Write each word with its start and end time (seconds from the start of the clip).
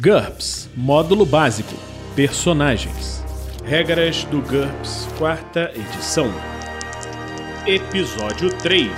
GURPS 0.00 0.68
Módulo 0.76 1.24
Básico 1.24 1.72
Personagens 2.16 3.22
Regras 3.64 4.24
do 4.24 4.40
GURPS, 4.42 5.06
quarta 5.16 5.70
edição. 5.70 6.26
Episódio 7.64 8.50
3 8.58 8.90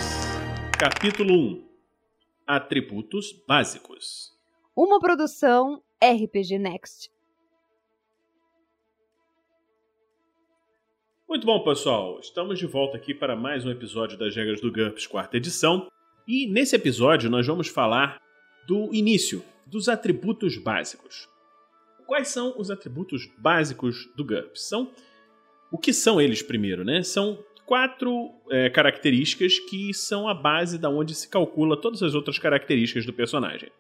Capítulo 0.79 1.35
1 1.35 1.69
Atributos 2.47 3.27
Básicos 3.47 4.33
Uma 4.75 4.99
produção 4.99 5.83
RPG 6.03 6.59
Next. 6.59 7.11
Muito 11.29 11.45
bom, 11.47 11.63
pessoal. 11.63 12.19
Estamos 12.21 12.59
de 12.59 12.67
volta 12.67 12.97
aqui 12.97 13.13
para 13.13 13.37
mais 13.37 13.67
um 13.67 13.71
episódio 13.71 14.17
das 14.17 14.35
Regras 14.35 14.63
do 14.63 14.73
GURPS, 14.73 15.07
quarta 15.07 15.37
edição. 15.37 15.89
E 16.27 16.51
nesse 16.51 16.75
episódio 16.75 17.29
nós 17.29 17.47
vamos 17.47 17.69
falar 17.69 18.19
do 18.67 18.95
início, 18.95 19.45
dos 19.67 19.89
atributos 19.89 20.57
básicos. 20.57 21.29
Quais 22.07 22.29
são 22.29 22.55
os 22.57 22.71
atributos 22.71 23.29
básicos 23.37 24.09
do 24.17 24.25
GURPS? 24.25 24.69
São 24.69 24.93
o 25.73 25.79
que 25.79 25.93
são 25.93 26.21
eles 26.21 26.41
primeiro, 26.43 26.85
né? 26.85 27.03
São 27.03 27.45
quatro 27.67 28.31
é, 28.51 28.71
características 28.71 29.59
que 29.59 29.93
são 29.93 30.29
a 30.29 30.35
base 30.35 30.79
da 30.79 30.89
onde 30.89 31.15
se 31.15 31.29
calcula 31.29 31.77
todas 31.77 32.03
as 32.03 32.15
outras 32.15 32.39
características 32.39 33.05
do 33.05 33.13
personagem. 33.13 33.71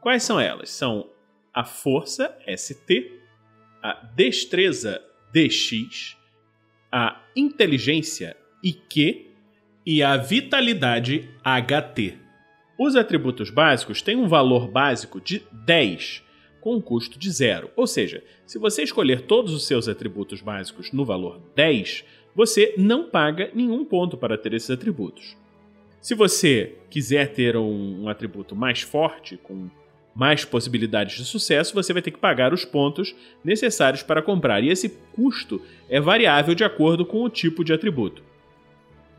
Quais 0.00 0.22
são 0.22 0.38
elas? 0.38 0.68
São 0.70 1.08
a 1.54 1.64
força 1.64 2.36
ST, 2.56 3.20
a 3.82 3.94
destreza 4.14 5.02
DX, 5.32 6.16
a 6.90 7.20
inteligência 7.34 8.36
IQ 8.62 9.30
e 9.84 10.02
a 10.02 10.16
vitalidade 10.16 11.30
HT. 11.42 12.21
Os 12.78 12.96
atributos 12.96 13.50
básicos 13.50 14.00
têm 14.02 14.16
um 14.16 14.26
valor 14.26 14.68
básico 14.68 15.20
de 15.20 15.42
10 15.52 16.22
com 16.60 16.76
um 16.76 16.80
custo 16.80 17.18
de 17.18 17.30
zero. 17.30 17.70
Ou 17.76 17.86
seja, 17.86 18.22
se 18.46 18.58
você 18.58 18.82
escolher 18.82 19.22
todos 19.22 19.52
os 19.52 19.66
seus 19.66 19.88
atributos 19.88 20.40
básicos 20.40 20.92
no 20.92 21.04
valor 21.04 21.40
10, 21.56 22.04
você 22.34 22.74
não 22.78 23.10
paga 23.10 23.50
nenhum 23.52 23.84
ponto 23.84 24.16
para 24.16 24.38
ter 24.38 24.54
esses 24.54 24.70
atributos. 24.70 25.36
Se 26.00 26.14
você 26.14 26.76
quiser 26.88 27.32
ter 27.32 27.56
um, 27.56 28.04
um 28.04 28.08
atributo 28.08 28.56
mais 28.56 28.80
forte, 28.80 29.36
com 29.36 29.68
mais 30.14 30.44
possibilidades 30.44 31.16
de 31.16 31.24
sucesso, 31.24 31.74
você 31.74 31.92
vai 31.92 32.02
ter 32.02 32.10
que 32.10 32.18
pagar 32.18 32.52
os 32.52 32.64
pontos 32.64 33.14
necessários 33.42 34.02
para 34.02 34.22
comprar. 34.22 34.62
E 34.62 34.68
esse 34.68 34.88
custo 35.14 35.60
é 35.88 36.00
variável 36.00 36.54
de 36.54 36.64
acordo 36.64 37.04
com 37.04 37.22
o 37.22 37.30
tipo 37.30 37.64
de 37.64 37.72
atributo. 37.72 38.22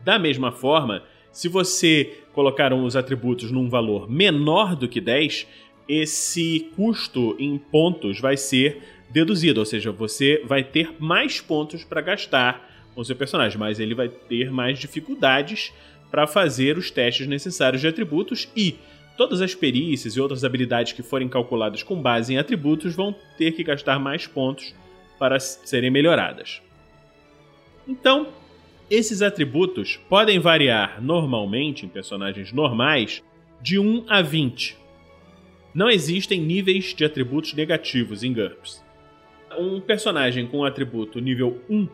Da 0.04 0.18
mesma 0.18 0.52
forma, 0.52 1.02
se 1.34 1.48
você 1.48 2.18
colocar 2.32 2.72
os 2.72 2.94
atributos 2.94 3.50
num 3.50 3.68
valor 3.68 4.08
menor 4.08 4.76
do 4.76 4.88
que 4.88 5.00
10, 5.00 5.48
esse 5.88 6.70
custo 6.76 7.34
em 7.40 7.58
pontos 7.58 8.20
vai 8.20 8.36
ser 8.36 8.80
deduzido, 9.10 9.58
ou 9.58 9.66
seja, 9.66 9.90
você 9.90 10.40
vai 10.46 10.62
ter 10.62 10.94
mais 11.00 11.40
pontos 11.40 11.82
para 11.82 12.00
gastar 12.00 12.70
com 12.94 13.02
seu 13.02 13.16
personagem, 13.16 13.58
mas 13.58 13.80
ele 13.80 13.96
vai 13.96 14.08
ter 14.08 14.50
mais 14.52 14.78
dificuldades 14.78 15.72
para 16.08 16.24
fazer 16.24 16.78
os 16.78 16.92
testes 16.92 17.26
necessários 17.26 17.82
de 17.82 17.88
atributos 17.88 18.48
e 18.56 18.76
todas 19.16 19.42
as 19.42 19.56
perícias 19.56 20.14
e 20.14 20.20
outras 20.20 20.44
habilidades 20.44 20.92
que 20.92 21.02
forem 21.02 21.28
calculadas 21.28 21.82
com 21.82 22.00
base 22.00 22.32
em 22.32 22.38
atributos 22.38 22.94
vão 22.94 23.12
ter 23.36 23.52
que 23.52 23.64
gastar 23.64 23.98
mais 23.98 24.24
pontos 24.24 24.72
para 25.18 25.40
serem 25.40 25.90
melhoradas. 25.90 26.62
Então, 27.88 28.28
esses 28.90 29.22
atributos 29.22 29.96
podem 30.08 30.38
variar 30.38 31.02
normalmente 31.02 31.86
em 31.86 31.88
personagens 31.88 32.52
normais 32.52 33.22
de 33.60 33.78
1 33.78 34.04
a 34.08 34.20
20, 34.20 34.76
não 35.74 35.90
existem 35.90 36.40
níveis 36.40 36.94
de 36.94 37.04
atributos 37.04 37.52
negativos 37.52 38.22
em 38.22 38.32
GURPS. 38.32 38.80
Um 39.58 39.80
personagem 39.80 40.46
com 40.46 40.64
atributo 40.64 41.20
nível 41.20 41.60
1, 41.68 41.88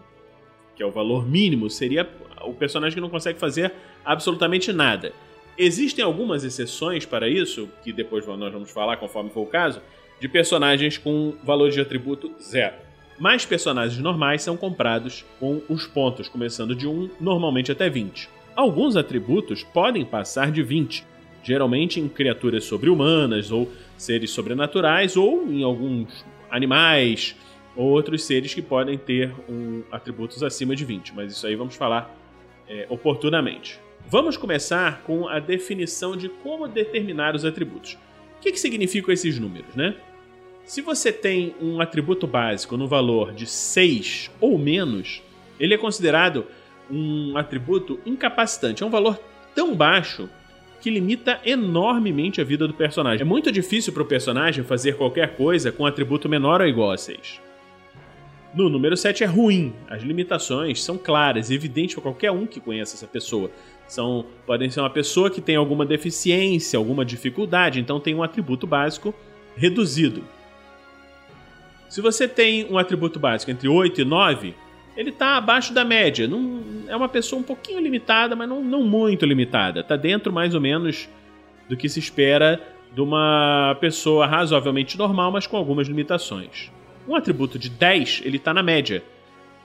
que 0.76 0.82
é 0.82 0.86
o 0.86 0.90
valor 0.90 1.26
mínimo, 1.26 1.70
seria 1.70 2.06
o 2.42 2.52
personagem 2.52 2.96
que 2.96 3.00
não 3.00 3.08
consegue 3.08 3.38
fazer 3.38 3.72
absolutamente 4.04 4.70
nada. 4.70 5.14
Existem 5.56 6.04
algumas 6.04 6.44
exceções 6.44 7.06
para 7.06 7.26
isso, 7.26 7.70
que 7.82 7.92
depois 7.92 8.26
nós 8.26 8.52
vamos 8.52 8.70
falar 8.70 8.98
conforme 8.98 9.30
for 9.30 9.42
o 9.42 9.46
caso, 9.46 9.80
de 10.20 10.28
personagens 10.28 10.98
com 10.98 11.34
valor 11.42 11.70
de 11.70 11.80
atributo 11.80 12.34
zero. 12.38 12.74
Mas 13.20 13.44
personagens 13.44 14.00
normais 14.02 14.40
são 14.40 14.56
comprados 14.56 15.26
com 15.38 15.60
os 15.68 15.86
pontos, 15.86 16.26
começando 16.26 16.74
de 16.74 16.88
1, 16.88 17.10
normalmente 17.20 17.70
até 17.70 17.90
20. 17.90 18.30
Alguns 18.56 18.96
atributos 18.96 19.62
podem 19.62 20.06
passar 20.06 20.50
de 20.50 20.62
20, 20.62 21.04
geralmente 21.42 22.00
em 22.00 22.08
criaturas 22.08 22.64
sobre-humanas 22.64 23.50
ou 23.50 23.70
seres 23.94 24.30
sobrenaturais 24.30 25.18
ou 25.18 25.46
em 25.46 25.62
alguns 25.62 26.24
animais 26.50 27.36
ou 27.76 27.90
outros 27.90 28.24
seres 28.24 28.54
que 28.54 28.62
podem 28.62 28.96
ter 28.96 29.30
um, 29.46 29.82
atributos 29.92 30.42
acima 30.42 30.74
de 30.74 30.86
20, 30.86 31.14
mas 31.14 31.30
isso 31.30 31.46
aí 31.46 31.54
vamos 31.54 31.76
falar 31.76 32.16
é, 32.66 32.86
oportunamente. 32.88 33.78
Vamos 34.08 34.38
começar 34.38 35.02
com 35.02 35.28
a 35.28 35.38
definição 35.38 36.16
de 36.16 36.30
como 36.30 36.66
determinar 36.66 37.34
os 37.34 37.44
atributos. 37.44 37.98
O 38.38 38.40
que, 38.40 38.50
que 38.50 38.58
significam 38.58 39.12
esses 39.12 39.38
números, 39.38 39.74
né? 39.76 39.94
Se 40.70 40.80
você 40.80 41.12
tem 41.12 41.52
um 41.60 41.80
atributo 41.80 42.28
básico 42.28 42.76
no 42.76 42.86
valor 42.86 43.32
de 43.32 43.44
6 43.44 44.30
ou 44.40 44.56
menos, 44.56 45.20
ele 45.58 45.74
é 45.74 45.76
considerado 45.76 46.46
um 46.88 47.36
atributo 47.36 47.98
incapacitante. 48.06 48.80
É 48.80 48.86
um 48.86 48.90
valor 48.90 49.18
tão 49.52 49.74
baixo 49.74 50.30
que 50.80 50.88
limita 50.88 51.40
enormemente 51.44 52.40
a 52.40 52.44
vida 52.44 52.68
do 52.68 52.72
personagem. 52.72 53.22
É 53.22 53.24
muito 53.24 53.50
difícil 53.50 53.92
para 53.92 54.04
o 54.04 54.06
personagem 54.06 54.62
fazer 54.62 54.94
qualquer 54.94 55.34
coisa 55.34 55.72
com 55.72 55.84
atributo 55.84 56.28
menor 56.28 56.60
ou 56.60 56.68
igual 56.68 56.92
a 56.92 56.96
6. 56.96 57.40
No 58.54 58.68
número 58.68 58.96
7 58.96 59.24
é 59.24 59.26
ruim. 59.26 59.74
As 59.88 60.04
limitações 60.04 60.84
são 60.84 60.96
claras 60.96 61.50
e 61.50 61.54
evidentes 61.56 61.96
para 61.96 62.04
qualquer 62.04 62.30
um 62.30 62.46
que 62.46 62.60
conheça 62.60 62.94
essa 62.94 63.08
pessoa. 63.08 63.50
São, 63.88 64.24
podem 64.46 64.70
ser 64.70 64.78
uma 64.78 64.90
pessoa 64.90 65.32
que 65.32 65.40
tem 65.40 65.56
alguma 65.56 65.84
deficiência, 65.84 66.78
alguma 66.78 67.04
dificuldade, 67.04 67.80
então 67.80 67.98
tem 67.98 68.14
um 68.14 68.22
atributo 68.22 68.68
básico 68.68 69.12
reduzido. 69.56 70.22
Se 71.90 72.00
você 72.00 72.28
tem 72.28 72.72
um 72.72 72.78
atributo 72.78 73.18
básico 73.18 73.50
entre 73.50 73.68
8 73.68 74.02
e 74.02 74.04
9, 74.04 74.54
ele 74.96 75.10
está 75.10 75.36
abaixo 75.36 75.74
da 75.74 75.84
média. 75.84 76.28
Não, 76.28 76.62
é 76.86 76.94
uma 76.94 77.08
pessoa 77.08 77.40
um 77.40 77.42
pouquinho 77.42 77.80
limitada, 77.80 78.36
mas 78.36 78.48
não, 78.48 78.62
não 78.62 78.84
muito 78.84 79.26
limitada. 79.26 79.80
Está 79.80 79.96
dentro 79.96 80.32
mais 80.32 80.54
ou 80.54 80.60
menos 80.60 81.08
do 81.68 81.76
que 81.76 81.88
se 81.88 81.98
espera 81.98 82.60
de 82.94 83.00
uma 83.00 83.76
pessoa 83.80 84.24
razoavelmente 84.24 84.96
normal, 84.96 85.32
mas 85.32 85.48
com 85.48 85.56
algumas 85.56 85.88
limitações. 85.88 86.70
Um 87.08 87.16
atributo 87.16 87.58
de 87.58 87.68
10, 87.68 88.22
ele 88.24 88.36
está 88.36 88.54
na 88.54 88.62
média. 88.62 89.02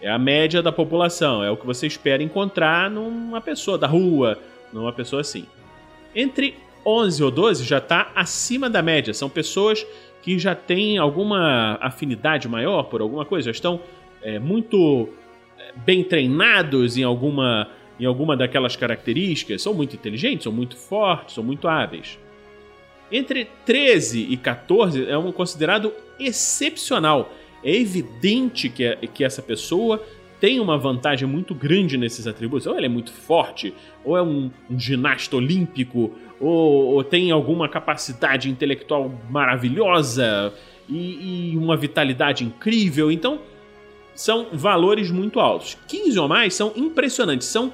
É 0.01 0.09
a 0.09 0.17
média 0.17 0.63
da 0.63 0.71
população, 0.71 1.43
é 1.43 1.51
o 1.51 1.57
que 1.57 1.65
você 1.65 1.85
espera 1.85 2.23
encontrar 2.23 2.89
numa 2.89 3.39
pessoa 3.39 3.77
da 3.77 3.85
rua, 3.85 4.39
numa 4.73 4.91
pessoa 4.91 5.21
assim. 5.21 5.45
Entre 6.15 6.55
11 6.83 7.23
ou 7.23 7.29
12 7.29 7.63
já 7.63 7.77
está 7.77 8.11
acima 8.15 8.67
da 8.67 8.81
média, 8.81 9.13
são 9.13 9.29
pessoas 9.29 9.85
que 10.25 10.39
já 10.39 10.55
têm 10.55 10.97
alguma 10.97 11.77
afinidade 11.79 12.49
maior 12.49 12.85
por 12.85 12.99
alguma 12.99 13.23
coisa, 13.23 13.45
já 13.45 13.51
estão 13.51 13.79
é, 14.23 14.39
muito 14.39 15.07
é, 15.55 15.71
bem 15.85 16.03
treinados 16.03 16.97
em 16.97 17.03
alguma, 17.03 17.69
em 17.99 18.05
alguma 18.05 18.35
daquelas 18.35 18.75
características, 18.75 19.61
são 19.61 19.71
muito 19.71 19.95
inteligentes, 19.95 20.45
são 20.45 20.51
muito 20.51 20.75
fortes, 20.75 21.35
são 21.35 21.43
muito 21.43 21.67
hábeis. 21.67 22.17
Entre 23.11 23.47
13 23.67 24.25
e 24.27 24.35
14 24.35 25.07
é 25.07 25.15
um 25.15 25.31
considerado 25.31 25.93
excepcional. 26.19 27.31
É 27.63 27.75
evidente 27.75 28.67
que, 28.67 28.83
é, 28.83 28.95
que 28.95 29.23
essa 29.23 29.43
pessoa 29.43 30.03
tem 30.39 30.59
uma 30.59 30.77
vantagem 30.77 31.27
muito 31.27 31.55
grande 31.55 31.97
nesses 31.97 32.27
atributos. 32.27 32.67
Ou 32.67 32.77
ele 32.77 32.85
é 32.85 32.89
muito 32.89 33.11
forte, 33.11 33.73
ou 34.03 34.17
é 34.17 34.21
um, 34.21 34.51
um 34.69 34.79
ginasta 34.79 35.35
olímpico, 35.35 36.11
ou, 36.39 36.95
ou, 36.95 37.03
tem 37.03 37.31
alguma 37.31 37.69
capacidade 37.69 38.49
intelectual 38.49 39.11
maravilhosa 39.29 40.53
e, 40.89 41.51
e 41.53 41.57
uma 41.57 41.77
vitalidade 41.77 42.43
incrível. 42.43 43.11
Então, 43.11 43.39
são 44.13 44.47
valores 44.51 45.09
muito 45.11 45.39
altos. 45.39 45.77
15 45.87 46.19
ou 46.19 46.27
mais 46.27 46.53
são 46.53 46.73
impressionantes, 46.75 47.47
são 47.47 47.71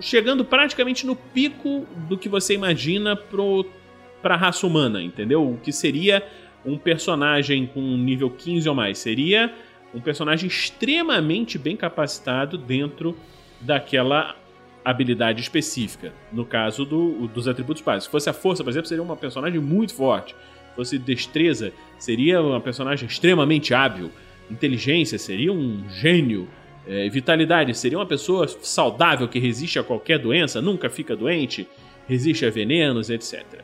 chegando 0.00 0.44
praticamente 0.44 1.06
no 1.06 1.16
pico 1.16 1.86
do 2.08 2.16
que 2.16 2.28
você 2.28 2.54
imagina 2.54 3.16
para 3.16 4.34
a 4.34 4.36
raça 4.36 4.66
humana, 4.66 5.02
entendeu? 5.02 5.48
O 5.48 5.58
que 5.58 5.72
seria 5.72 6.24
um 6.64 6.76
personagem 6.76 7.66
com 7.66 7.80
nível 7.80 8.30
15 8.30 8.68
ou 8.68 8.74
mais 8.74 8.98
seria 8.98 9.52
um 9.94 10.00
personagem 10.00 10.46
extremamente 10.48 11.58
bem 11.58 11.76
capacitado 11.76 12.58
dentro 12.58 13.16
daquela 13.60 14.36
habilidade 14.84 15.40
específica. 15.40 16.12
No 16.32 16.44
caso 16.44 16.84
do, 16.84 17.26
dos 17.28 17.48
atributos 17.48 17.82
básicos. 17.82 18.04
Se 18.04 18.10
fosse 18.10 18.30
a 18.30 18.32
força, 18.32 18.62
por 18.62 18.70
exemplo, 18.70 18.88
seria 18.88 19.02
uma 19.02 19.16
personagem 19.16 19.60
muito 19.60 19.94
forte. 19.94 20.34
Se 20.70 20.76
fosse 20.76 20.98
destreza, 20.98 21.72
seria 21.98 22.40
uma 22.40 22.60
personagem 22.60 23.08
extremamente 23.08 23.74
hábil. 23.74 24.10
Inteligência 24.50 25.18
seria 25.18 25.52
um 25.52 25.84
gênio. 25.90 26.48
É, 26.86 27.08
vitalidade 27.08 27.74
seria 27.74 27.98
uma 27.98 28.06
pessoa 28.06 28.48
saudável 28.48 29.28
que 29.28 29.38
resiste 29.38 29.78
a 29.78 29.82
qualquer 29.82 30.18
doença, 30.18 30.62
nunca 30.62 30.88
fica 30.88 31.14
doente, 31.14 31.68
resiste 32.08 32.46
a 32.46 32.50
venenos, 32.50 33.10
etc. 33.10 33.62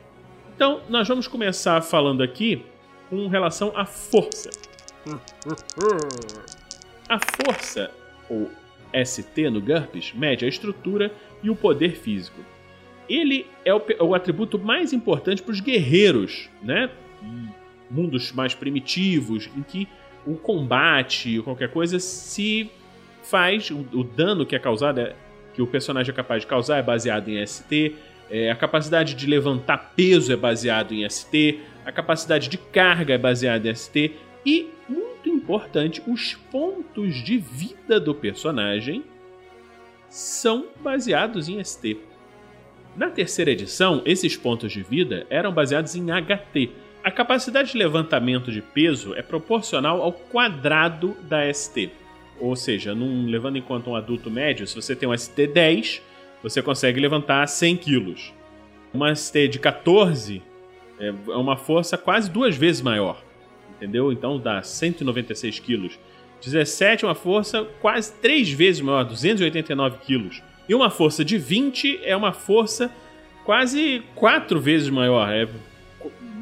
Então, 0.55 0.81
nós 0.87 1.07
vamos 1.07 1.27
começar 1.27 1.81
falando 1.81 2.21
aqui 2.21 2.61
com 3.09 3.27
relação 3.27 3.71
à 3.75 3.83
força. 3.83 4.51
A 7.07 7.19
força, 7.19 7.91
ou 8.29 8.49
ST 9.03 9.49
no 9.49 9.61
GURPS, 9.61 10.13
mede 10.13 10.45
a 10.45 10.47
estrutura 10.47 11.11
e 11.43 11.49
o 11.49 11.55
poder 11.55 11.95
físico. 11.95 12.39
Ele 13.07 13.45
é 13.63 13.73
o, 13.73 13.81
o 14.01 14.15
atributo 14.15 14.57
mais 14.57 14.93
importante 14.93 15.43
para 15.43 15.51
os 15.51 15.59
guerreiros, 15.59 16.49
né? 16.61 16.89
Mundos 17.89 18.31
mais 18.31 18.55
primitivos, 18.55 19.49
em 19.55 19.61
que 19.61 19.87
o 20.25 20.35
combate 20.35 21.39
qualquer 21.43 21.69
coisa 21.69 21.99
se 21.99 22.71
faz, 23.21 23.69
o, 23.69 23.85
o 23.93 24.03
dano 24.03 24.45
que 24.45 24.55
é 24.55 24.59
causado, 24.59 24.99
é, 24.99 25.15
que 25.53 25.61
o 25.61 25.67
personagem 25.67 26.11
é 26.11 26.15
capaz 26.15 26.41
de 26.41 26.47
causar 26.47 26.77
é 26.77 26.81
baseado 26.81 27.29
em 27.29 27.45
ST, 27.45 27.95
é, 28.29 28.49
a 28.49 28.55
capacidade 28.55 29.13
de 29.13 29.27
levantar 29.27 29.93
peso 29.95 30.33
é 30.33 30.35
baseado 30.35 30.93
em 30.93 31.07
ST, 31.07 31.59
a 31.85 31.91
capacidade 31.91 32.49
de 32.49 32.57
carga 32.57 33.13
é 33.13 33.17
baseada 33.17 33.69
em 33.69 33.75
ST 33.75 34.13
e, 34.45 34.69
importante, 35.45 36.01
os 36.07 36.33
pontos 36.33 37.23
de 37.23 37.37
vida 37.37 37.99
do 37.99 38.15
personagem 38.15 39.03
são 40.09 40.65
baseados 40.81 41.47
em 41.47 41.63
ST. 41.63 41.97
Na 42.95 43.11
terceira 43.11 43.51
edição, 43.51 44.01
esses 44.05 44.35
pontos 44.35 44.71
de 44.71 44.81
vida 44.81 45.27
eram 45.29 45.53
baseados 45.53 45.95
em 45.95 46.07
HT. 46.07 46.71
A 47.03 47.11
capacidade 47.11 47.73
de 47.73 47.77
levantamento 47.77 48.51
de 48.51 48.59
peso 48.59 49.13
é 49.13 49.21
proporcional 49.21 50.01
ao 50.01 50.13
quadrado 50.13 51.15
da 51.29 51.53
ST. 51.53 51.91
Ou 52.39 52.55
seja, 52.55 52.95
num, 52.95 53.27
levando 53.27 53.57
em 53.57 53.61
conta 53.61 53.89
um 53.89 53.95
adulto 53.95 54.31
médio, 54.31 54.65
se 54.65 54.75
você 54.75 54.95
tem 54.95 55.07
um 55.07 55.15
ST 55.15 55.45
10, 55.45 56.01
você 56.41 56.59
consegue 56.59 56.99
levantar 56.99 57.45
100 57.47 57.77
quilos. 57.77 58.33
Uma 58.91 59.13
ST 59.13 59.47
de 59.47 59.59
14 59.59 60.41
é, 60.99 61.07
é 61.07 61.35
uma 61.35 61.55
força 61.55 61.97
quase 61.97 62.31
duas 62.31 62.55
vezes 62.55 62.81
maior. 62.81 63.24
Entendeu? 63.77 64.11
Então 64.11 64.39
dá 64.39 64.61
196 64.61 65.59
quilos. 65.59 65.99
17 66.43 67.05
é 67.05 67.07
uma 67.07 67.15
força 67.15 67.63
quase 67.81 68.13
três 68.13 68.51
vezes 68.51 68.81
maior, 68.81 69.03
289 69.03 69.97
quilos. 69.99 70.41
E 70.67 70.75
uma 70.75 70.89
força 70.89 71.23
de 71.23 71.37
20 71.37 71.99
é 72.03 72.15
uma 72.15 72.33
força 72.33 72.91
quase 73.43 74.03
quatro 74.15 74.59
vezes 74.59 74.89
maior. 74.89 75.29
É 75.31 75.47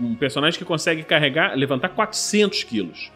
um 0.02 0.16
personagem 0.16 0.58
que 0.58 0.66
consegue 0.66 1.04
carregar, 1.04 1.56
levantar 1.56 1.90
400 1.90 2.64
quilos. 2.64 3.12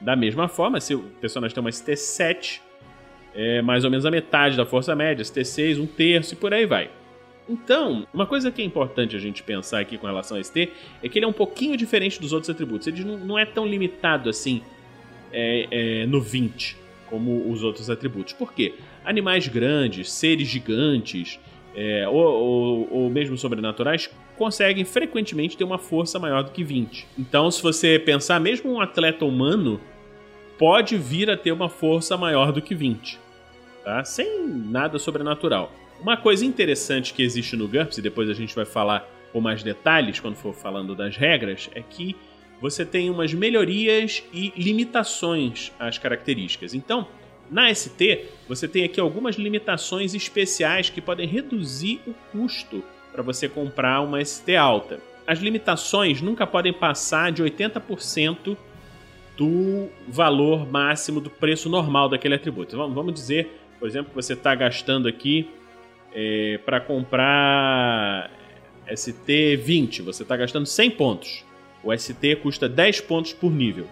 Da 0.00 0.16
mesma 0.16 0.48
forma, 0.48 0.80
se 0.80 0.94
o 0.94 1.00
personagem 1.20 1.54
tem 1.54 1.62
uma 1.62 1.70
ST7, 1.70 2.60
é 3.34 3.62
mais 3.62 3.84
ou 3.84 3.90
menos 3.90 4.06
a 4.06 4.10
metade 4.10 4.56
da 4.56 4.64
força 4.64 4.94
média, 4.96 5.22
ST6, 5.22 5.80
um 5.80 5.86
terço 5.86 6.34
e 6.34 6.36
por 6.36 6.52
aí 6.52 6.66
vai. 6.66 6.90
Então, 7.48 8.06
uma 8.14 8.26
coisa 8.26 8.50
que 8.50 8.62
é 8.62 8.64
importante 8.64 9.16
a 9.16 9.18
gente 9.18 9.42
pensar 9.42 9.80
aqui 9.80 9.98
com 9.98 10.06
relação 10.06 10.36
a 10.36 10.42
ST 10.42 10.70
é 11.02 11.08
que 11.08 11.18
ele 11.18 11.24
é 11.24 11.28
um 11.28 11.32
pouquinho 11.32 11.76
diferente 11.76 12.20
dos 12.20 12.32
outros 12.32 12.50
atributos. 12.50 12.86
Ele 12.86 13.04
não 13.04 13.38
é 13.38 13.44
tão 13.44 13.66
limitado 13.66 14.28
assim 14.28 14.62
é, 15.32 15.66
é, 15.70 16.06
no 16.06 16.20
20 16.20 16.76
como 17.06 17.50
os 17.50 17.64
outros 17.64 17.90
atributos. 17.90 18.32
Por 18.32 18.52
quê? 18.52 18.74
Animais 19.04 19.48
grandes, 19.48 20.12
seres 20.12 20.46
gigantes 20.46 21.40
é, 21.74 22.08
ou, 22.08 22.16
ou, 22.16 22.88
ou 22.90 23.10
mesmo 23.10 23.36
sobrenaturais 23.36 24.08
conseguem 24.36 24.84
frequentemente 24.84 25.56
ter 25.56 25.64
uma 25.64 25.76
força 25.76 26.18
maior 26.18 26.42
do 26.42 26.50
que 26.50 26.64
20. 26.64 27.06
Então, 27.18 27.50
se 27.50 27.62
você 27.62 27.98
pensar, 27.98 28.40
mesmo 28.40 28.72
um 28.72 28.80
atleta 28.80 29.24
humano 29.24 29.80
pode 30.58 30.96
vir 30.96 31.30
a 31.30 31.36
ter 31.36 31.52
uma 31.52 31.68
força 31.68 32.16
maior 32.16 32.52
do 32.52 32.62
que 32.62 32.74
20, 32.74 33.18
tá? 33.84 34.04
Sem 34.04 34.46
nada 34.46 34.98
sobrenatural. 34.98 35.72
Uma 36.00 36.16
coisa 36.16 36.46
interessante 36.46 37.12
que 37.12 37.22
existe 37.22 37.54
no 37.56 37.68
GURPS, 37.68 37.98
e 37.98 38.02
depois 38.02 38.30
a 38.30 38.32
gente 38.32 38.54
vai 38.54 38.64
falar 38.64 39.06
com 39.32 39.40
mais 39.40 39.62
detalhes 39.62 40.18
quando 40.18 40.34
for 40.34 40.54
falando 40.54 40.94
das 40.94 41.14
regras, 41.14 41.68
é 41.74 41.82
que 41.82 42.16
você 42.58 42.86
tem 42.86 43.10
umas 43.10 43.34
melhorias 43.34 44.22
e 44.32 44.50
limitações 44.56 45.70
às 45.78 45.98
características. 45.98 46.72
Então, 46.72 47.06
na 47.50 47.72
ST, 47.74 48.28
você 48.48 48.66
tem 48.66 48.84
aqui 48.84 48.98
algumas 48.98 49.36
limitações 49.36 50.14
especiais 50.14 50.88
que 50.88 51.02
podem 51.02 51.26
reduzir 51.26 52.00
o 52.06 52.14
custo 52.32 52.82
para 53.12 53.22
você 53.22 53.46
comprar 53.46 54.00
uma 54.00 54.24
ST 54.24 54.56
alta. 54.56 55.00
As 55.26 55.38
limitações 55.38 56.22
nunca 56.22 56.46
podem 56.46 56.72
passar 56.72 57.30
de 57.30 57.42
80% 57.42 58.56
do 59.36 59.88
valor 60.08 60.66
máximo 60.66 61.20
do 61.20 61.28
preço 61.28 61.68
normal 61.68 62.08
daquele 62.08 62.36
atributo. 62.36 62.76
Vamos 62.76 63.12
dizer, 63.12 63.60
por 63.78 63.86
exemplo, 63.86 64.10
que 64.10 64.16
você 64.16 64.32
está 64.32 64.54
gastando 64.54 65.06
aqui 65.06 65.48
é, 66.14 66.58
para 66.64 66.80
comprar 66.80 68.30
ST20, 68.88 70.02
você 70.02 70.22
está 70.22 70.36
gastando 70.36 70.66
100 70.66 70.90
pontos. 70.92 71.44
O 71.82 71.96
ST 71.96 72.36
custa 72.42 72.68
10 72.68 73.00
pontos 73.02 73.32
por 73.32 73.50
nível. 73.50 73.86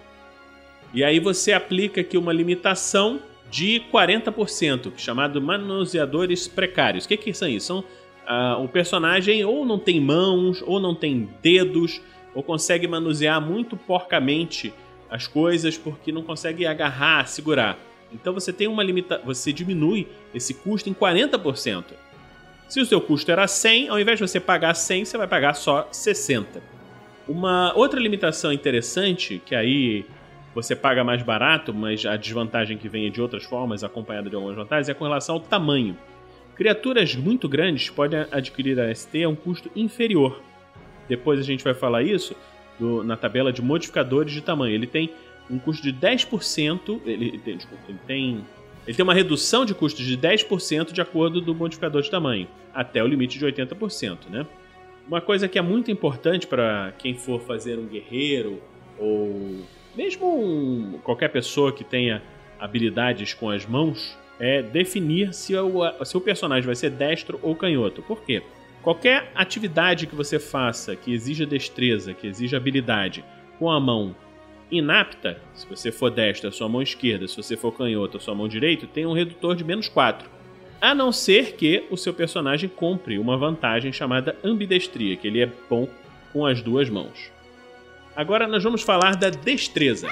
E 0.93 1.05
aí 1.05 1.21
você 1.21 1.53
aplica 1.53 2.01
aqui 2.01 2.17
uma 2.17 2.33
limitação 2.33 3.21
de 3.51 3.83
40%, 3.93 4.93
chamado 4.97 5.41
manuseadores 5.41 6.47
precários. 6.47 7.05
O 7.05 7.09
que, 7.09 7.17
que 7.17 7.33
são 7.33 7.49
isso? 7.49 7.67
São 7.67 7.79
uh, 7.81 8.63
o 8.63 8.69
personagem 8.69 9.45
ou 9.45 9.65
não 9.65 9.79
tem 9.79 10.01
mãos, 10.01 10.63
ou 10.67 10.79
não 10.79 10.95
tem 10.95 11.29
dedos, 11.43 12.01
ou 12.35 12.43
consegue 12.43 12.87
manusear 12.87 13.41
muito 13.41 13.77
porcamente 13.77 14.73
as 15.11 15.27
coisas 15.27 15.79
porque 15.79 16.13
não 16.13 16.23
consegue 16.23 16.67
agarrar, 16.67 17.27
segurar. 17.27 17.79
Então 18.13 18.33
você 18.33 18.53
tem 18.53 18.67
uma 18.67 18.83
limita, 18.83 19.21
você 19.25 19.53
diminui 19.53 20.09
esse 20.35 20.55
custo 20.55 20.89
em 20.89 20.95
40%. 20.95 21.85
Se 22.69 22.81
o 22.81 22.85
seu 22.85 23.01
custo 23.01 23.33
era 23.33 23.49
100, 23.49 23.89
ao 23.89 23.99
invés 23.99 24.19
de 24.19 24.29
você 24.29 24.39
pagar 24.39 24.75
100, 24.75 25.07
você 25.07 25.17
vai 25.17 25.27
pagar 25.27 25.55
só 25.55 25.89
60. 25.91 26.61
Uma 27.27 27.73
outra 27.75 27.99
limitação 27.99 28.53
interessante, 28.53 29.41
que 29.45 29.55
aí 29.55 30.05
você 30.55 30.77
paga 30.77 31.03
mais 31.03 31.23
barato, 31.23 31.73
mas 31.73 32.05
a 32.05 32.17
desvantagem 32.17 32.77
que 32.77 32.87
vem 32.87 33.07
é 33.07 33.11
de 33.11 33.23
outras 33.23 33.45
formas, 33.45 33.83
acompanhada 33.83 34.29
de 34.29 34.37
algumas 34.37 34.55
vantagens, 34.55 34.89
é 34.91 34.95
com 34.95 35.05
relação 35.05 35.37
ao 35.37 35.41
tamanho. 35.41 35.97
Criaturas 36.55 37.15
muito 37.15 37.49
grandes 37.49 37.89
podem 37.89 38.27
adquirir 38.31 38.79
a 38.79 38.95
ST 38.95 39.23
a 39.23 39.29
um 39.31 39.35
custo 39.35 39.71
inferior. 39.75 40.43
Depois 41.09 41.41
a 41.41 41.45
gente 41.45 41.65
vai 41.65 41.73
falar 41.73 42.03
isso 42.03 42.37
do, 42.79 43.03
na 43.03 43.17
tabela 43.17 43.51
de 43.51 43.63
modificadores 43.63 44.33
de 44.33 44.43
tamanho. 44.43 44.75
Ele 44.75 44.87
tem 44.87 45.11
um 45.51 45.59
custo 45.59 45.83
de 45.83 45.93
10%, 45.93 47.01
ele, 47.07 47.39
desculpa, 47.39 47.83
ele 47.89 48.01
tem 48.07 48.45
ele 48.89 48.97
tem 48.97 49.05
uma 49.05 49.13
redução 49.13 49.67
de 49.67 49.75
custos 49.75 50.03
de 50.03 50.17
10% 50.17 50.93
de 50.93 51.01
acordo 51.03 51.43
do 51.43 51.55
modificador 51.55 52.01
de 52.01 52.11
tamanho, 52.11 52.49
até 52.73 53.05
o 53.05 53.07
limite 53.07 53.39
de 53.39 53.45
80%, 53.45 54.31
né? 54.31 54.47
Uma 55.07 55.21
coisa 55.21 55.47
que 55.47 55.59
é 55.59 55.63
muito 55.63 55.91
importante 55.91 56.47
para 56.47 56.95
quem 56.97 57.15
for 57.15 57.39
fazer 57.43 57.79
um 57.79 57.85
guerreiro 57.85 58.63
ou 58.99 59.61
mesmo 59.95 60.27
um, 60.27 60.99
qualquer 61.05 61.29
pessoa 61.29 61.71
que 61.71 61.85
tenha 61.85 62.23
habilidades 62.59 63.35
com 63.35 63.51
as 63.51 63.67
mãos 63.67 64.17
é 64.41 64.63
definir 64.63 65.35
se 65.35 65.55
o, 65.55 65.83
se 66.03 66.17
o 66.17 66.21
personagem 66.23 66.65
vai 66.65 66.75
ser 66.75 66.89
destro 66.89 67.39
ou 67.43 67.55
canhoto. 67.55 68.01
Por 68.01 68.23
quê? 68.23 68.43
Qualquer 68.83 69.31
atividade 69.35 70.07
que 70.07 70.15
você 70.15 70.39
faça 70.39 70.97
que 70.97 71.13
exija 71.13 71.45
destreza, 71.45 72.15
que 72.15 72.27
exija 72.27 72.57
habilidade 72.57 73.23
com 73.59 73.71
a 73.71 73.79
mão 73.79 74.17
inapta, 74.71 75.41
se 75.55 75.67
você 75.67 75.91
for 75.91 76.11
destro, 76.11 76.53
sua 76.53 76.69
mão 76.69 76.83
esquerda, 76.83 77.27
se 77.27 77.37
você 77.37 77.57
for 77.57 77.73
canhoto, 77.73 78.21
sua 78.21 78.35
mão 78.35 78.49
direita, 78.49 78.87
tem 78.87 79.07
um 79.07 79.13
redutor 79.13 79.57
de 79.57 79.65
menos 79.65 79.89
4. 79.89 80.29
A 80.81 80.95
não 80.95 81.11
ser 81.11 81.57
que 81.57 81.85
o 81.91 81.97
seu 81.97 82.15
personagem 82.15 82.69
compre 82.69 83.19
uma 83.19 83.37
vantagem 83.37 83.93
chamada 83.93 84.37
ambidestria, 84.45 85.17
que 85.17 85.27
ele 85.27 85.41
é 85.41 85.51
bom 85.69 85.89
com 86.33 86.47
as 86.47 86.63
duas 86.63 86.89
mãos. 86.89 87.33
Agora 88.15 88.47
nós 88.47 88.63
vamos 88.63 88.83
falar 88.83 89.17
da 89.17 89.31
destreza. 89.31 90.09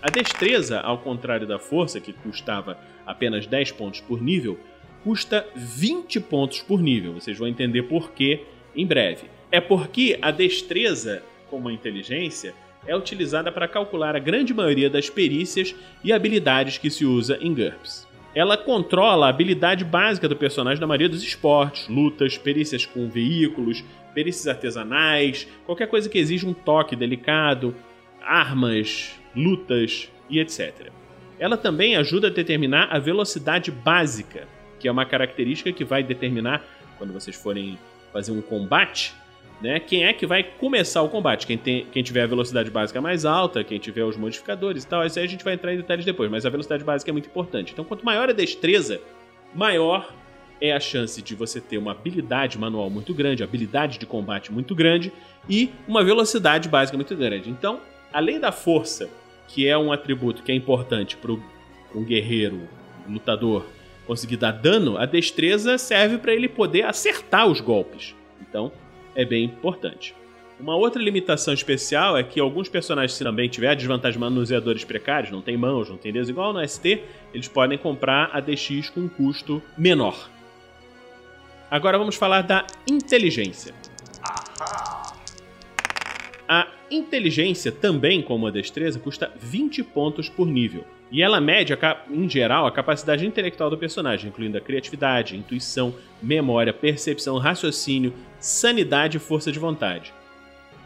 A 0.00 0.10
destreza, 0.10 0.80
ao 0.80 0.98
contrário 0.98 1.46
da 1.46 1.58
força, 1.58 1.98
que 1.98 2.12
custava 2.12 2.78
apenas 3.06 3.46
10 3.46 3.72
pontos 3.72 4.00
por 4.00 4.20
nível, 4.20 4.58
custa 5.02 5.46
20 5.54 6.20
pontos 6.20 6.60
por 6.60 6.80
nível. 6.80 7.14
Vocês 7.14 7.38
vão 7.38 7.48
entender 7.48 7.84
por 7.84 8.12
quê 8.12 8.42
em 8.76 8.86
breve. 8.86 9.28
É 9.50 9.60
porque 9.60 10.18
a 10.20 10.30
destreza, 10.30 11.22
como 11.48 11.68
a 11.68 11.72
inteligência, 11.72 12.54
é 12.86 12.96
utilizada 12.96 13.50
para 13.50 13.68
calcular 13.68 14.14
a 14.14 14.18
grande 14.18 14.52
maioria 14.52 14.90
das 14.90 15.08
perícias 15.08 15.74
e 16.02 16.12
habilidades 16.12 16.78
que 16.78 16.90
se 16.90 17.04
usa 17.04 17.38
em 17.40 17.54
GURPS. 17.54 18.06
Ela 18.34 18.56
controla 18.56 19.26
a 19.26 19.28
habilidade 19.28 19.84
básica 19.84 20.28
do 20.28 20.34
personagem 20.34 20.80
na 20.80 20.86
maioria 20.86 21.08
dos 21.08 21.22
esportes, 21.22 21.88
lutas, 21.88 22.36
perícias 22.36 22.84
com 22.84 23.08
veículos, 23.08 23.84
perícias 24.12 24.48
artesanais, 24.48 25.46
qualquer 25.64 25.86
coisa 25.86 26.08
que 26.08 26.18
exija 26.18 26.46
um 26.46 26.52
toque 26.52 26.96
delicado, 26.96 27.74
armas, 28.20 29.12
lutas 29.36 30.10
e 30.28 30.40
etc. 30.40 30.90
Ela 31.38 31.56
também 31.56 31.96
ajuda 31.96 32.28
a 32.28 32.30
determinar 32.30 32.88
a 32.90 32.98
velocidade 32.98 33.70
básica, 33.70 34.48
que 34.80 34.88
é 34.88 34.92
uma 34.92 35.06
característica 35.06 35.72
que 35.72 35.84
vai 35.84 36.02
determinar, 36.02 36.64
quando 36.98 37.12
vocês 37.12 37.36
forem 37.36 37.78
fazer 38.12 38.32
um 38.32 38.40
combate, 38.40 39.14
né? 39.60 39.80
Quem 39.80 40.04
é 40.04 40.12
que 40.12 40.26
vai 40.26 40.42
começar 40.42 41.02
o 41.02 41.08
combate? 41.08 41.46
Quem, 41.46 41.56
tem, 41.56 41.86
quem 41.86 42.02
tiver 42.02 42.22
a 42.22 42.26
velocidade 42.26 42.70
básica 42.70 43.00
mais 43.00 43.24
alta, 43.24 43.64
quem 43.64 43.78
tiver 43.78 44.04
os 44.04 44.16
modificadores 44.16 44.84
e 44.84 44.86
tal, 44.86 45.06
isso 45.06 45.18
aí 45.18 45.24
a 45.24 45.28
gente 45.28 45.44
vai 45.44 45.54
entrar 45.54 45.72
em 45.72 45.76
detalhes 45.76 46.04
depois, 46.04 46.30
mas 46.30 46.44
a 46.44 46.50
velocidade 46.50 46.84
básica 46.84 47.10
é 47.10 47.12
muito 47.12 47.28
importante. 47.28 47.72
Então, 47.72 47.84
quanto 47.84 48.04
maior 48.04 48.28
a 48.28 48.32
destreza, 48.32 49.00
maior 49.54 50.12
é 50.60 50.72
a 50.72 50.80
chance 50.80 51.20
de 51.20 51.34
você 51.34 51.60
ter 51.60 51.78
uma 51.78 51.92
habilidade 51.92 52.58
manual 52.58 52.88
muito 52.88 53.12
grande, 53.12 53.42
habilidade 53.42 53.98
de 53.98 54.06
combate 54.06 54.52
muito 54.52 54.74
grande 54.74 55.12
e 55.48 55.70
uma 55.86 56.02
velocidade 56.02 56.68
básica 56.68 56.96
muito 56.96 57.14
grande. 57.16 57.50
Então, 57.50 57.80
além 58.12 58.38
da 58.38 58.52
força, 58.52 59.08
que 59.48 59.68
é 59.68 59.76
um 59.76 59.92
atributo 59.92 60.42
que 60.42 60.52
é 60.52 60.54
importante 60.54 61.16
para 61.16 61.32
um 61.32 62.04
guerreiro, 62.04 62.68
um 63.08 63.12
lutador, 63.12 63.66
conseguir 64.06 64.36
dar 64.36 64.52
dano, 64.52 64.96
a 64.96 65.06
destreza 65.06 65.78
serve 65.78 66.18
para 66.18 66.34
ele 66.34 66.48
poder 66.48 66.84
acertar 66.84 67.46
os 67.46 67.60
golpes. 67.60 68.14
Então, 68.40 68.72
é 69.14 69.24
bem 69.24 69.44
importante. 69.44 70.14
Uma 70.58 70.76
outra 70.76 71.02
limitação 71.02 71.52
especial 71.52 72.16
é 72.16 72.22
que 72.22 72.38
alguns 72.38 72.68
personagens, 72.68 73.14
se 73.14 73.24
também 73.24 73.48
tiver 73.48 73.74
desvantagem 73.74 74.20
manuseadores 74.20 74.84
precários, 74.84 75.32
não 75.32 75.42
tem 75.42 75.56
mãos, 75.56 75.90
não 75.90 75.96
tem 75.96 76.12
dedos, 76.12 76.28
igual 76.28 76.52
no 76.52 76.66
ST, 76.66 77.02
eles 77.32 77.48
podem 77.48 77.76
comprar 77.76 78.30
a 78.32 78.40
DX 78.40 78.88
com 78.90 79.00
um 79.00 79.08
custo 79.08 79.60
menor. 79.76 80.30
Agora 81.70 81.98
vamos 81.98 82.14
falar 82.14 82.42
da 82.42 82.64
inteligência. 82.88 83.74
A 86.48 86.68
inteligência, 86.90 87.72
também 87.72 88.22
como 88.22 88.46
a 88.46 88.50
destreza, 88.50 89.00
custa 89.00 89.32
20 89.40 89.82
pontos 89.82 90.28
por 90.28 90.46
nível. 90.46 90.84
E 91.14 91.22
ela 91.22 91.40
mede, 91.40 91.72
em 92.10 92.28
geral, 92.28 92.66
a 92.66 92.72
capacidade 92.72 93.24
intelectual 93.24 93.70
do 93.70 93.78
personagem, 93.78 94.30
incluindo 94.30 94.58
a 94.58 94.60
criatividade, 94.60 95.36
intuição, 95.36 95.94
memória, 96.20 96.72
percepção, 96.72 97.38
raciocínio, 97.38 98.12
sanidade 98.40 99.16
e 99.16 99.20
força 99.20 99.52
de 99.52 99.58
vontade. 99.60 100.12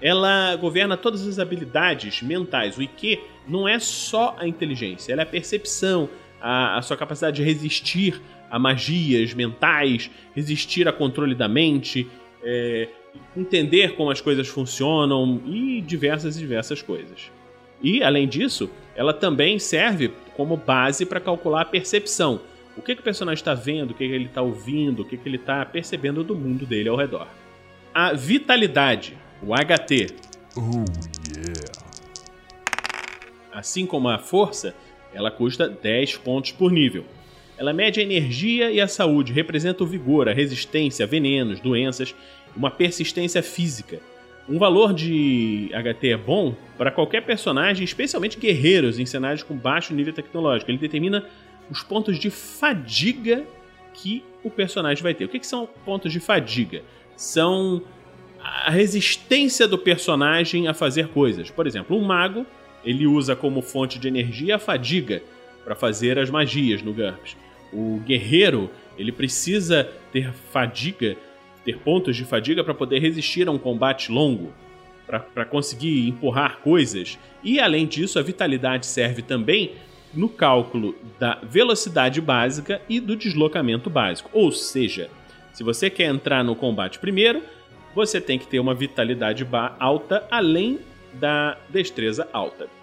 Ela 0.02 0.54
governa 0.56 0.98
todas 0.98 1.26
as 1.26 1.38
habilidades 1.38 2.20
mentais. 2.20 2.76
O 2.76 2.82
IQ 2.82 3.18
não 3.48 3.66
é 3.66 3.78
só 3.78 4.36
a 4.38 4.46
inteligência, 4.46 5.14
ela 5.14 5.22
é 5.22 5.24
a 5.24 5.26
percepção, 5.26 6.10
a, 6.38 6.76
a 6.76 6.82
sua 6.82 6.98
capacidade 6.98 7.36
de 7.36 7.42
resistir 7.42 8.20
a 8.50 8.58
magias 8.58 9.32
mentais, 9.32 10.10
resistir 10.34 10.86
a 10.86 10.92
controle 10.92 11.34
da 11.34 11.48
mente, 11.48 12.06
é, 12.44 12.86
entender 13.34 13.94
como 13.94 14.10
as 14.10 14.20
coisas 14.20 14.46
funcionam 14.46 15.40
e 15.46 15.80
diversas 15.80 16.36
e 16.36 16.38
diversas 16.38 16.82
coisas. 16.82 17.30
E, 17.82 18.02
além 18.02 18.26
disso, 18.26 18.70
ela 18.94 19.14
também 19.14 19.58
serve 19.58 20.12
como 20.36 20.56
base 20.56 21.06
para 21.06 21.20
calcular 21.20 21.62
a 21.62 21.64
percepção. 21.64 22.40
O 22.76 22.82
que, 22.82 22.94
que 22.94 23.00
o 23.00 23.04
personagem 23.04 23.40
está 23.40 23.54
vendo, 23.54 23.90
o 23.90 23.94
que, 23.94 24.06
que 24.06 24.14
ele 24.14 24.26
está 24.26 24.42
ouvindo, 24.42 25.02
o 25.02 25.04
que, 25.04 25.16
que 25.16 25.28
ele 25.28 25.36
está 25.36 25.64
percebendo 25.64 26.22
do 26.22 26.34
mundo 26.34 26.64
dele 26.64 26.88
ao 26.88 26.96
redor. 26.96 27.26
A 27.92 28.12
vitalidade, 28.12 29.16
o 29.42 29.54
HT. 29.54 30.14
Oh, 30.56 30.84
yeah. 31.36 31.72
Assim 33.52 33.84
como 33.84 34.08
a 34.08 34.18
força, 34.18 34.74
ela 35.12 35.30
custa 35.30 35.68
10 35.68 36.18
pontos 36.18 36.52
por 36.52 36.70
nível. 36.70 37.04
Ela 37.56 37.72
mede 37.72 37.98
a 37.98 38.02
energia 38.04 38.70
e 38.70 38.80
a 38.80 38.86
saúde, 38.86 39.32
representa 39.32 39.82
o 39.82 39.86
vigor, 39.86 40.28
a 40.28 40.32
resistência 40.32 41.04
venenos, 41.06 41.58
doenças, 41.58 42.14
uma 42.54 42.70
persistência 42.70 43.42
física. 43.42 44.00
Um 44.48 44.58
valor 44.58 44.94
de 44.94 45.70
HT 45.72 46.08
é 46.08 46.16
bom 46.16 46.54
para 46.76 46.90
qualquer 46.90 47.22
personagem, 47.22 47.84
especialmente 47.84 48.38
guerreiros 48.38 48.98
em 48.98 49.04
cenários 49.04 49.42
com 49.42 49.54
baixo 49.54 49.92
nível 49.94 50.12
tecnológico. 50.12 50.70
Ele 50.70 50.78
determina 50.78 51.24
os 51.70 51.82
pontos 51.82 52.18
de 52.18 52.30
fadiga 52.30 53.44
que 53.92 54.24
o 54.42 54.50
personagem 54.50 55.02
vai 55.02 55.12
ter. 55.12 55.26
O 55.26 55.28
que, 55.28 55.38
que 55.38 55.46
são 55.46 55.68
pontos 55.84 56.12
de 56.12 56.20
fadiga? 56.20 56.82
São 57.16 57.82
a 58.40 58.70
resistência 58.70 59.68
do 59.68 59.76
personagem 59.76 60.68
a 60.68 60.72
fazer 60.72 61.08
coisas. 61.08 61.50
Por 61.50 61.66
exemplo, 61.66 61.96
um 61.96 62.04
mago 62.04 62.46
ele 62.84 63.06
usa 63.06 63.36
como 63.36 63.60
fonte 63.60 63.98
de 63.98 64.08
energia 64.08 64.56
a 64.56 64.58
fadiga 64.58 65.22
para 65.64 65.74
fazer 65.74 66.18
as 66.18 66.30
magias 66.30 66.80
no 66.80 66.94
GURPS 66.94 67.36
o 67.72 68.00
guerreiro 68.04 68.70
ele 68.96 69.12
precisa 69.12 69.88
ter 70.12 70.32
fadiga, 70.32 71.16
ter 71.68 71.76
pontos 71.80 72.16
de 72.16 72.24
fadiga 72.24 72.64
para 72.64 72.72
poder 72.72 72.98
resistir 72.98 73.46
a 73.46 73.50
um 73.50 73.58
combate 73.58 74.10
longo, 74.10 74.54
para 75.06 75.44
conseguir 75.44 76.08
empurrar 76.08 76.60
coisas. 76.60 77.18
E 77.44 77.60
além 77.60 77.86
disso, 77.86 78.18
a 78.18 78.22
vitalidade 78.22 78.86
serve 78.86 79.20
também 79.20 79.72
no 80.14 80.30
cálculo 80.30 80.94
da 81.18 81.38
velocidade 81.42 82.22
básica 82.22 82.80
e 82.88 82.98
do 82.98 83.14
deslocamento 83.14 83.90
básico. 83.90 84.30
Ou 84.32 84.50
seja, 84.50 85.10
se 85.52 85.62
você 85.62 85.90
quer 85.90 86.06
entrar 86.06 86.42
no 86.42 86.56
combate 86.56 86.98
primeiro, 86.98 87.42
você 87.94 88.18
tem 88.18 88.38
que 88.38 88.46
ter 88.46 88.60
uma 88.60 88.74
vitalidade 88.74 89.46
alta 89.78 90.26
além 90.30 90.78
da 91.12 91.58
destreza 91.68 92.26
alta. 92.32 92.77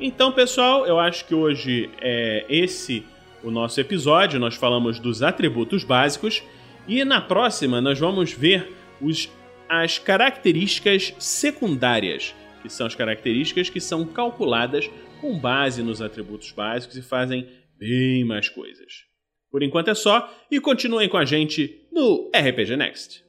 Então, 0.00 0.30
pessoal, 0.30 0.86
eu 0.86 0.98
acho 0.98 1.24
que 1.24 1.34
hoje 1.34 1.90
é 2.00 2.46
esse 2.48 3.04
o 3.42 3.50
nosso 3.50 3.80
episódio. 3.80 4.38
Nós 4.38 4.54
falamos 4.54 5.00
dos 5.00 5.22
atributos 5.22 5.82
básicos 5.82 6.42
e 6.86 7.04
na 7.04 7.20
próxima 7.20 7.80
nós 7.80 7.98
vamos 7.98 8.32
ver 8.32 8.72
os, 9.00 9.28
as 9.68 9.98
características 9.98 11.14
secundárias, 11.18 12.32
que 12.62 12.68
são 12.68 12.86
as 12.86 12.94
características 12.94 13.68
que 13.68 13.80
são 13.80 14.04
calculadas 14.04 14.88
com 15.20 15.36
base 15.36 15.82
nos 15.82 16.00
atributos 16.00 16.52
básicos 16.52 16.96
e 16.96 17.02
fazem 17.02 17.48
bem 17.76 18.24
mais 18.24 18.48
coisas. 18.48 19.04
Por 19.50 19.64
enquanto 19.64 19.88
é 19.88 19.94
só 19.94 20.32
e 20.48 20.60
continuem 20.60 21.08
com 21.08 21.16
a 21.16 21.24
gente 21.24 21.88
no 21.90 22.30
RPG 22.32 22.76
Next. 22.76 23.24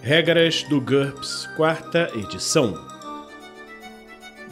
Regras 0.00 0.62
do 0.64 0.80
GURPS, 0.80 1.48
quarta 1.56 2.08
edição. 2.14 2.95